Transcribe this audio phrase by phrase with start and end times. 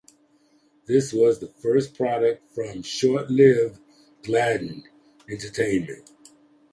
[0.87, 3.77] This was the first production from short-lived
[4.23, 4.85] Gladden
[5.29, 6.09] Entertainment.